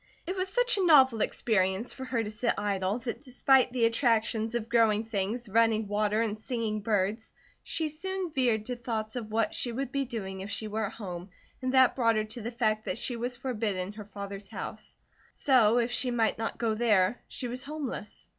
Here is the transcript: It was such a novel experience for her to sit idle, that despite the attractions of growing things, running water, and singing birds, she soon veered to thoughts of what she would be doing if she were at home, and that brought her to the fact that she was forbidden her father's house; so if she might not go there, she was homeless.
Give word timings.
It 0.25 0.35
was 0.35 0.49
such 0.51 0.79
a 0.79 0.83
novel 0.83 1.21
experience 1.21 1.93
for 1.93 2.05
her 2.05 2.23
to 2.23 2.31
sit 2.31 2.55
idle, 2.57 2.97
that 3.05 3.21
despite 3.21 3.71
the 3.71 3.85
attractions 3.85 4.55
of 4.55 4.67
growing 4.67 5.03
things, 5.03 5.47
running 5.47 5.87
water, 5.87 6.23
and 6.23 6.39
singing 6.39 6.81
birds, 6.81 7.31
she 7.61 7.87
soon 7.87 8.31
veered 8.31 8.65
to 8.65 8.75
thoughts 8.75 9.15
of 9.15 9.29
what 9.31 9.53
she 9.53 9.71
would 9.71 9.91
be 9.91 10.05
doing 10.05 10.41
if 10.41 10.49
she 10.49 10.67
were 10.67 10.87
at 10.87 10.93
home, 10.93 11.29
and 11.61 11.75
that 11.75 11.95
brought 11.95 12.15
her 12.15 12.23
to 12.25 12.41
the 12.41 12.49
fact 12.49 12.85
that 12.85 12.97
she 12.97 13.15
was 13.15 13.37
forbidden 13.37 13.93
her 13.93 14.05
father's 14.05 14.47
house; 14.47 14.97
so 15.33 15.77
if 15.77 15.91
she 15.91 16.09
might 16.09 16.39
not 16.39 16.57
go 16.57 16.73
there, 16.73 17.21
she 17.27 17.47
was 17.47 17.65
homeless. 17.65 18.27